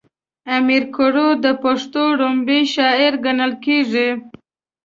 امير 0.57 0.83
کروړ 0.95 1.31
د 1.45 1.47
پښتو 1.63 2.03
ړومبی 2.19 2.61
شاعر 2.73 3.13
ګڼلی 3.25 3.57
کيږي 3.65 4.09